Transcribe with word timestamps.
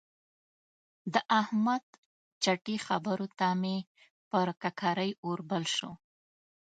د 1.13 1.15
احمد 1.39 1.83
چټي 2.43 2.77
خبرو 2.87 3.27
ته 3.39 3.47
مې 3.61 3.77
پر 4.29 4.47
ککرۍ 4.61 5.11
اور 5.25 5.39
بل 5.49 5.63
شو. 5.75 5.91